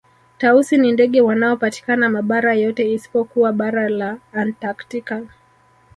Tausi 0.37 0.77
ni 0.77 0.91
ndege 0.91 1.21
wanaopatikana 1.21 2.09
mabara 2.09 2.53
yote 2.53 2.93
isipokuwa 2.93 3.53
bara 3.53 3.89
la 3.89 4.17
antaktika 4.33 5.23